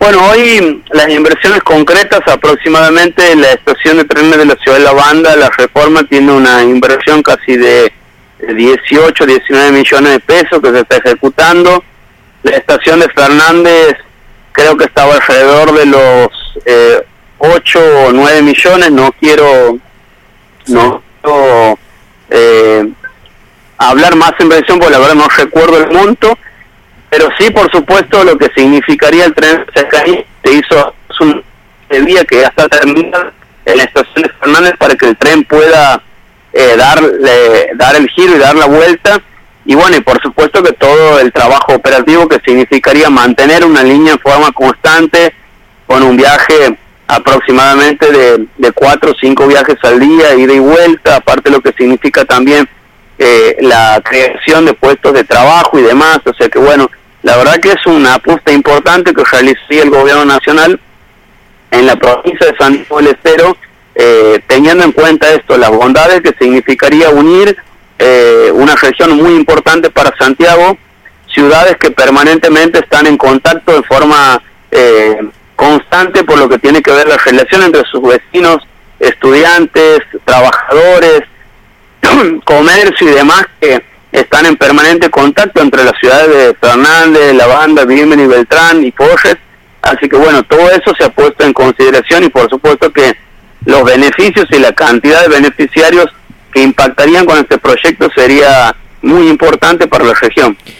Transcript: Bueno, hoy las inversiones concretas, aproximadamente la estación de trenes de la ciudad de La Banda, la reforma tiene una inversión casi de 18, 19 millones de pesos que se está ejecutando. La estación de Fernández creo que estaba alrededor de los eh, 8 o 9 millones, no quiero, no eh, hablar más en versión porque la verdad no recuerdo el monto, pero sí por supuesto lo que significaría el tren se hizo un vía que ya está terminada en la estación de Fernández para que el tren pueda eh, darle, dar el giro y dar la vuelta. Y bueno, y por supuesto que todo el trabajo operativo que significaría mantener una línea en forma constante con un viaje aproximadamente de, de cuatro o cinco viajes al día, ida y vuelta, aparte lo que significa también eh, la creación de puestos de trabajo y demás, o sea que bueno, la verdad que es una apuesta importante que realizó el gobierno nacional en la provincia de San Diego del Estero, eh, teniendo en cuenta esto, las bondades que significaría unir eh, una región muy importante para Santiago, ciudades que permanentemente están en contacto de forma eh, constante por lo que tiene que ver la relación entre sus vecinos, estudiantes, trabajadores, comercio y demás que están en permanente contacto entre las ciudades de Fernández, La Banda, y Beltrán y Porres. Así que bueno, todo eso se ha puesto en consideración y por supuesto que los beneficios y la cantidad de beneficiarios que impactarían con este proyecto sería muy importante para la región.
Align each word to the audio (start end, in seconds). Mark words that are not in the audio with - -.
Bueno, 0.00 0.30
hoy 0.30 0.82
las 0.92 1.10
inversiones 1.10 1.60
concretas, 1.60 2.20
aproximadamente 2.26 3.36
la 3.36 3.52
estación 3.52 3.98
de 3.98 4.04
trenes 4.04 4.38
de 4.38 4.46
la 4.46 4.54
ciudad 4.54 4.78
de 4.78 4.84
La 4.84 4.94
Banda, 4.94 5.36
la 5.36 5.50
reforma 5.50 6.02
tiene 6.04 6.32
una 6.32 6.62
inversión 6.62 7.22
casi 7.22 7.58
de 7.58 7.92
18, 8.38 9.26
19 9.26 9.72
millones 9.72 10.12
de 10.12 10.20
pesos 10.20 10.58
que 10.62 10.70
se 10.70 10.80
está 10.80 10.96
ejecutando. 10.96 11.84
La 12.42 12.52
estación 12.52 13.00
de 13.00 13.10
Fernández 13.10 13.98
creo 14.52 14.74
que 14.78 14.84
estaba 14.84 15.16
alrededor 15.16 15.74
de 15.74 15.84
los 15.84 16.28
eh, 16.64 17.06
8 17.36 17.80
o 18.06 18.12
9 18.12 18.40
millones, 18.40 18.90
no 18.90 19.12
quiero, 19.20 19.78
no 20.68 21.02
eh, 22.30 22.88
hablar 23.76 24.16
más 24.16 24.32
en 24.38 24.48
versión 24.48 24.78
porque 24.78 24.94
la 24.94 24.98
verdad 24.98 25.14
no 25.16 25.28
recuerdo 25.28 25.76
el 25.76 25.90
monto, 25.92 26.38
pero 27.10 27.28
sí 27.38 27.50
por 27.50 27.70
supuesto 27.70 28.24
lo 28.24 28.38
que 28.38 28.50
significaría 28.56 29.26
el 29.26 29.34
tren 29.34 29.66
se 30.42 30.52
hizo 30.52 30.94
un 31.20 31.44
vía 32.04 32.24
que 32.24 32.40
ya 32.40 32.46
está 32.46 32.68
terminada 32.68 33.32
en 33.64 33.76
la 33.76 33.84
estación 33.84 34.22
de 34.22 34.30
Fernández 34.40 34.74
para 34.78 34.94
que 34.94 35.06
el 35.06 35.16
tren 35.16 35.44
pueda 35.44 36.02
eh, 36.52 36.74
darle, 36.76 37.70
dar 37.74 37.96
el 37.96 38.08
giro 38.10 38.36
y 38.36 38.38
dar 38.38 38.54
la 38.54 38.66
vuelta. 38.66 39.20
Y 39.66 39.74
bueno, 39.74 39.96
y 39.96 40.00
por 40.00 40.20
supuesto 40.22 40.62
que 40.62 40.72
todo 40.72 41.20
el 41.20 41.32
trabajo 41.32 41.74
operativo 41.74 42.28
que 42.28 42.40
significaría 42.40 43.10
mantener 43.10 43.64
una 43.64 43.82
línea 43.82 44.14
en 44.14 44.18
forma 44.18 44.50
constante 44.52 45.34
con 45.86 46.02
un 46.02 46.16
viaje 46.16 46.78
aproximadamente 47.06 48.10
de, 48.10 48.46
de 48.56 48.72
cuatro 48.72 49.10
o 49.10 49.14
cinco 49.20 49.46
viajes 49.46 49.76
al 49.82 50.00
día, 50.00 50.34
ida 50.34 50.54
y 50.54 50.60
vuelta, 50.60 51.16
aparte 51.16 51.50
lo 51.50 51.60
que 51.60 51.72
significa 51.72 52.24
también 52.24 52.68
eh, 53.18 53.56
la 53.60 54.00
creación 54.02 54.64
de 54.64 54.74
puestos 54.74 55.12
de 55.12 55.24
trabajo 55.24 55.78
y 55.78 55.82
demás, 55.82 56.20
o 56.24 56.32
sea 56.32 56.48
que 56.48 56.58
bueno, 56.58 56.88
la 57.30 57.36
verdad 57.36 57.60
que 57.60 57.68
es 57.68 57.86
una 57.86 58.14
apuesta 58.14 58.50
importante 58.50 59.14
que 59.14 59.22
realizó 59.22 59.60
el 59.70 59.88
gobierno 59.88 60.24
nacional 60.24 60.80
en 61.70 61.86
la 61.86 61.94
provincia 61.94 62.48
de 62.48 62.56
San 62.58 62.72
Diego 62.72 62.96
del 62.96 63.06
Estero, 63.06 63.56
eh, 63.94 64.40
teniendo 64.48 64.82
en 64.82 64.90
cuenta 64.90 65.30
esto, 65.30 65.56
las 65.56 65.70
bondades 65.70 66.22
que 66.22 66.34
significaría 66.40 67.08
unir 67.10 67.56
eh, 68.00 68.50
una 68.52 68.74
región 68.74 69.16
muy 69.16 69.36
importante 69.36 69.90
para 69.90 70.12
Santiago, 70.18 70.76
ciudades 71.32 71.76
que 71.76 71.92
permanentemente 71.92 72.80
están 72.80 73.06
en 73.06 73.16
contacto 73.16 73.74
de 73.74 73.84
forma 73.84 74.42
eh, 74.72 75.20
constante 75.54 76.24
por 76.24 76.36
lo 76.36 76.48
que 76.48 76.58
tiene 76.58 76.82
que 76.82 76.90
ver 76.90 77.06
la 77.06 77.16
relación 77.16 77.62
entre 77.62 77.84
sus 77.92 78.02
vecinos, 78.02 78.58
estudiantes, 78.98 80.00
trabajadores, 80.24 81.22
comercio 82.44 83.08
y 83.08 83.14
demás 83.14 83.44
que 83.60 83.84
están 84.12 84.46
en 84.46 84.56
permanente 84.56 85.10
contacto 85.10 85.62
entre 85.62 85.84
las 85.84 85.98
ciudades 86.00 86.28
de 86.28 86.54
Fernández, 86.54 87.34
La 87.34 87.46
Banda, 87.46 87.84
y 87.88 88.26
Beltrán 88.26 88.84
y 88.84 88.90
Porres. 88.90 89.36
Así 89.82 90.08
que 90.08 90.16
bueno, 90.16 90.42
todo 90.42 90.70
eso 90.70 90.92
se 90.98 91.04
ha 91.04 91.10
puesto 91.10 91.44
en 91.44 91.52
consideración 91.52 92.24
y 92.24 92.28
por 92.28 92.48
supuesto 92.50 92.92
que 92.92 93.16
los 93.64 93.84
beneficios 93.84 94.46
y 94.50 94.58
la 94.58 94.72
cantidad 94.72 95.22
de 95.22 95.28
beneficiarios 95.28 96.06
que 96.52 96.62
impactarían 96.62 97.24
con 97.24 97.38
este 97.38 97.58
proyecto 97.58 98.08
sería 98.14 98.74
muy 99.02 99.28
importante 99.28 99.86
para 99.86 100.04
la 100.04 100.14
región. 100.14 100.56